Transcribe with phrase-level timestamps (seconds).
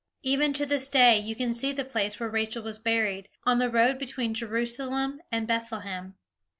[0.23, 3.69] Even to this day you can see the place where Rachel was buried, on the
[3.69, 6.15] road between Jerusalem and Bethlehem.